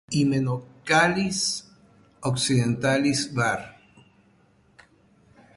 Hymenocallis 0.09 1.41
occidentalis 2.21 3.29
var. 3.35 3.61